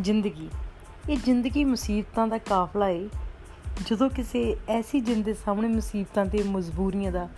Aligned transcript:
ਜ਼ਿੰਦਗੀ। 0.00 0.48
ਇਹ 1.10 1.16
ਜ਼ਿੰਦਗੀ 1.24 1.64
ਮੁਸੀਬਤਾਂ 1.64 2.28
ਦਾ 2.28 2.38
ਕਾਫਲਾ 2.38 2.88
ਏ। 2.88 3.08
ਜਦੋਂ 3.86 4.10
ਕਿਸੇ 4.10 4.56
ਐਸੀ 4.68 5.00
ਜਿੰਦ 5.00 5.24
ਦੇ 5.24 5.34
ਸਾਹਮਣੇ 5.34 5.68
ਮੁਸੀਬਤਾਂ 5.68 6.26
ਤੇ 6.26 6.42
ਮਜਬੂਰੀਆਂ 6.42 7.12
ਦਾ 7.12 7.28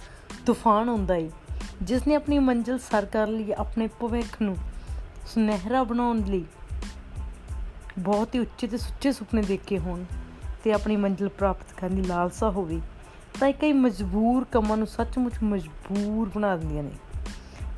ਤੂਫਾਨ 0.46 0.88
ਹੁੰਦਾ 0.88 1.14
ਏ 1.14 1.30
ਜਿਸ 1.82 2.06
ਨੇ 2.06 2.14
ਆਪਣੀ 2.14 2.38
ਮੰਜ਼ਿਲ 2.38 2.78
ਸਰ 2.78 3.04
ਕਰ 3.04 3.26
ਲਈ, 3.26 3.52
ਆਪਣੇ 3.52 3.88
ਭਵਿੱਖ 4.00 4.42
ਨੂੰ 4.42 4.56
ਸੁਨਹਿਰਾ 5.26 5.82
ਬਣਾਉਣ 5.82 6.18
ਲਈ 6.18 6.44
ਬਹੁਤ 7.98 8.34
ਹੀ 8.34 8.40
ਉੱਚੇ 8.40 8.66
ਤੇ 8.66 8.76
ਸੁੱਚੇ 8.76 9.12
ਸੁਪਨੇ 9.12 9.42
ਦੇਖੇ 9.42 9.78
ਹੋਣ 9.78 10.04
ਤੇ 10.64 10.72
ਆਪਣੀ 10.72 10.96
ਮੰਜ਼ਿਲ 10.96 11.28
ਪ੍ਰਾਪਤ 11.28 11.66
ਕਰਨ 11.76 11.96
ਦੀ 11.96 12.02
ਲਾਲਸਾ 12.02 12.50
ਹੋਵੇ, 12.50 12.80
ਤਾਂ 13.40 13.52
ਕਈ 13.52 13.72
ਮਜਬੂਰ 13.72 14.44
ਕੰਮਾਂ 14.44 14.76
ਨੂੰ 14.76 14.86
ਸੱਚਮੁੱਚ 14.86 15.34
ਮਜਬੂਰ 15.42 16.30
ਬਣਾ 16.34 16.56
ਦਿੰਦੀਆਂ 16.56 16.82
ਨੇ। 16.82 16.90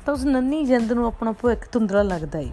ਤਾਂ 0.05 0.13
ਉਸ 0.13 0.23
ਨੰਨੀ 0.23 0.65
ਜਿੰਦ 0.65 0.91
ਨੂੰ 0.91 1.07
ਆਪਣਾ 1.07 1.31
ਭਵਿੱਖ 1.31 1.71
ਧੁੰਦਲਾ 1.71 2.01
ਲੱਗਦਾ 2.01 2.39
ਏ। 2.39 2.49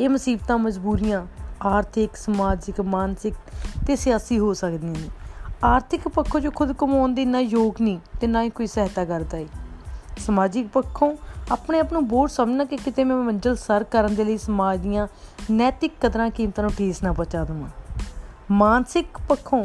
ਇਹ 0.00 0.08
ਮੁਸੀਬਤਾਂ 0.08 0.58
ਮਜਬੂਰੀਆਂ, 0.58 1.26
ਆਰਥਿਕ, 1.62 2.16
ਸਮਾਜਿਕ, 2.16 2.80
ਮਾਨਸਿਕ 2.80 3.34
ਤੇ 3.86 3.96
ਸਿਆਸੀ 3.96 4.38
ਹੋ 4.38 4.54
ਸਕਦੀਆਂ 4.54 4.92
ਨੇ। 4.92 5.08
ਆਰਥਿਕ 5.64 6.08
ਪੱਖੋਂ 6.08 6.40
ਜੋ 6.40 6.50
ਖੁਦ 6.50 6.72
ਕਮਾਉਣ 6.72 7.14
ਦੇ 7.14 7.22
ਇੰਨਾ 7.22 7.40
ਯੋਗ 7.40 7.74
ਨਹੀਂ 7.80 7.98
ਤੇ 8.20 8.26
ਨਾ 8.26 8.42
ਹੀ 8.42 8.50
ਕੋਈ 8.50 8.66
ਸਹਾਇਤਾ 8.66 9.04
ਕਰਦਾ 9.04 9.38
ਹੈ 9.38 9.46
ਸਮਾਜਿਕ 10.18 10.68
ਪੱਖੋਂ 10.68 11.16
ਆਪਣੇ 11.50 11.80
ਆਪ 11.80 11.92
ਨੂੰ 11.92 12.08
ਬੋਝ 12.08 12.30
ਸਮਝਣਾ 12.30 12.64
ਕਿ 12.64 12.76
ਕਿਤੇ 12.76 13.04
ਮੈਂ 13.04 13.16
ਮੰਜ਼ਿਲ 13.16 13.56
ਸਰ 13.56 13.84
ਕਰਨ 13.84 14.14
ਦੇ 14.14 14.24
ਲਈ 14.24 14.38
ਸਮਾਜ 14.38 14.80
ਦੀਆਂ 14.80 15.08
ਨੈਤਿਕ 15.50 15.92
ਕਦਰਾਂ 16.00 16.30
ਕੀਮਤਾਂ 16.30 16.64
ਨੂੰ 16.64 16.72
ਠੇਸ 16.72 17.02
ਨਾ 17.02 17.12
ਪਹੁੰਚਾ 17.12 17.44
ਦਵਾਂ। 17.44 17.68
ਮਾਨਸਿਕ 18.50 19.06
ਪੱਖੋਂ 19.28 19.64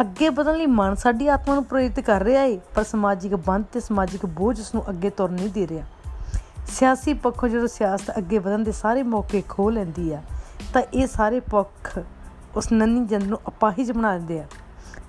ਅੱਗੇ 0.00 0.28
ਵਧਣ 0.28 0.56
ਲਈ 0.56 0.66
ਮਨ 0.66 0.94
ਸਾਡੀ 0.94 1.28
ਆਤਮਾ 1.28 1.54
ਨੂੰ 1.54 1.64
ਪ੍ਰੇਰਿਤ 1.64 2.00
ਕਰ 2.00 2.22
ਰਿਹਾ 2.22 2.42
ਹੈ 2.42 2.58
ਪਰ 2.74 2.84
ਸਮਾਜਿਕ 2.84 3.34
ਬੰਧ 3.34 3.64
ਤੇ 3.72 3.80
ਸਮਾਜਿਕ 3.80 4.26
ਬੋਝ 4.26 4.60
ਉਸ 4.60 4.74
ਨੂੰ 4.74 4.90
ਅੱਗੇ 4.90 5.10
ਤੁਰ 5.10 5.30
ਨਹੀਂ 5.30 5.48
ਦੇ 5.48 5.68
ਰਿਹਾ। 5.68 5.86
ਸਿਆਸੀ 6.72 7.14
ਪੱਖੋਂ 7.14 7.48
ਜਦੋਂ 7.48 7.68
ਸਿਆਸਤ 7.68 8.18
ਅੱਗੇ 8.18 8.38
ਵਧਣ 8.38 8.58
ਦੇ 8.58 8.72
ਸਾਰੇ 8.72 9.02
ਮੌਕੇ 9.02 9.42
ਖੋ 9.48 9.68
ਲੈਂਦੀ 9.70 10.12
ਆ, 10.12 10.22
ਤਾਂ 10.74 10.82
ਇਹ 10.94 11.06
ਸਾਰੇ 11.06 11.40
ਪੱਖ 11.40 11.98
ਉਸ 12.56 12.72
ਨੰਨੀ 12.72 13.04
ਜੰਦ 13.06 13.22
ਨੂੰ 13.22 13.38
ਅਪਾਹਿਜ 13.48 13.92
ਬਣਾ 13.92 14.16
ਦਿੰਦੇ 14.18 14.40
ਆ। 14.40 14.46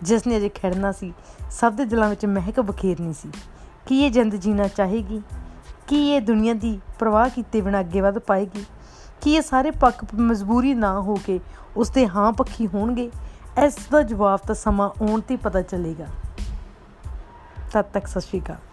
ਜਿਸ 0.01 0.27
ਨੇ 0.27 0.37
ਅਜੇ 0.37 0.49
ਖੜਨਾ 0.49 0.91
ਸੀ, 0.91 1.13
ਸਭ 1.51 1.73
ਦੇ 1.73 1.85
ਦਿਲਾਂ 1.85 2.09
ਵਿੱਚ 2.09 2.25
ਮਹਿਕ 2.25 2.59
ਬਖੇਰਨੀ 2.59 3.13
ਸੀ 3.13 3.29
ਕੀ 3.87 4.01
ਇਹ 4.03 4.11
ਜਿੰਦ 4.11 4.35
ਜੀਣਾ 4.35 4.67
ਚਾਹੇਗੀ, 4.67 5.21
ਕੀ 5.87 6.09
ਇਹ 6.09 6.21
ਦੁਨੀਆ 6.21 6.53
ਦੀ 6.53 6.79
ਪਰਵਾਹ 6.99 7.29
ਕੀਤੇ 7.29 7.61
ਬਿਨਾਂ 7.61 7.79
ਅੱਗੇ 7.79 8.01
ਵਧ 8.01 8.19
ਪਾਏਗੀ, 8.19 8.65
ਕੀ 9.21 9.35
ਇਹ 9.35 9.41
ਸਾਰੇ 9.41 9.71
ਪੱਖ 9.71 10.05
ਮਜਬੂਰੀ 10.13 10.73
ਨਾ 10.73 10.99
ਹੋ 11.01 11.15
ਕੇ 11.15 11.39
ਉਸ 11.77 11.89
ਦੇ 11.89 12.07
ਹਾਂ 12.07 12.31
ਪੱਖੀ 12.33 12.67
ਹੋਣਗੇ, 12.67 13.09
ਇਸ 13.65 13.77
ਦਾ 13.91 14.01
ਜਵਾਬ 14.01 14.39
ਤਾਂ 14.47 14.55
ਸਮਾਂ 14.55 14.89
ਆਉਣ 14.89 15.21
ਤੇ 15.21 15.35
ਪਤਾ 15.35 15.61
ਚੱਲੇਗਾ। 15.61 16.07
ਤਦ 17.73 17.85
ਤੱਕ 17.93 18.07
ਸਤਿ 18.07 18.21
ਸ਼੍ਰੀ 18.21 18.39
ਅਕਾਲ। 18.39 18.72